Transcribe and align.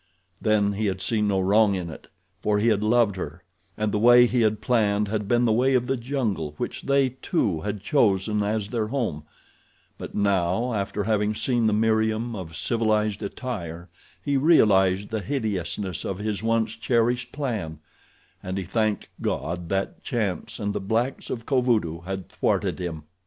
Then 0.41 0.73
he 0.73 0.87
had 0.87 0.99
seen 0.99 1.27
no 1.27 1.39
wrong 1.39 1.75
in 1.75 1.91
it, 1.91 2.07
for 2.41 2.57
he 2.57 2.69
had 2.69 2.83
loved 2.83 3.17
her, 3.17 3.43
and 3.77 3.91
the 3.91 3.99
way 3.99 4.25
he 4.25 4.41
had 4.41 4.59
planned 4.59 5.09
had 5.09 5.27
been 5.27 5.45
the 5.45 5.51
way 5.51 5.75
of 5.75 5.85
the 5.85 5.95
jungle 5.95 6.55
which 6.57 6.81
they 6.81 7.09
two 7.09 7.61
had 7.61 7.83
chosen 7.83 8.41
as 8.41 8.69
their 8.69 8.87
home; 8.87 9.25
but 9.99 10.15
now, 10.15 10.73
after 10.73 11.03
having 11.03 11.35
seen 11.35 11.67
the 11.67 11.71
Meriem 11.73 12.35
of 12.35 12.57
civilized 12.57 13.21
attire, 13.21 13.89
he 14.19 14.37
realized 14.37 15.09
the 15.09 15.21
hideousness 15.21 16.03
of 16.03 16.17
his 16.17 16.41
once 16.41 16.75
cherished 16.75 17.31
plan, 17.31 17.77
and 18.41 18.57
he 18.57 18.63
thanked 18.63 19.07
God 19.21 19.69
that 19.69 20.01
chance 20.03 20.57
and 20.57 20.73
the 20.73 20.81
blacks 20.81 21.29
of 21.29 21.45
Kovudoo 21.45 21.99
had 22.05 22.27
thwarted 22.27 22.79
him. 22.79 23.03